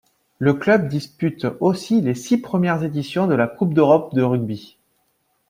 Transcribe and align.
Le 0.39 0.55
club 0.55 0.87
dispute 0.87 1.45
aussi 1.59 2.01
les 2.01 2.15
six 2.15 2.39
premières 2.41 2.81
éditions 2.81 3.27
de 3.27 3.35
la 3.35 3.45
Coupe 3.47 3.75
d’Europe 3.75 4.15
de 4.15 4.23
rugby. 4.23 4.79